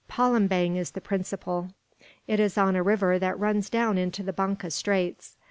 [0.07, 1.67] Palembang is the principal.
[2.25, 5.37] It is on a river that runs down into the Banca Straits.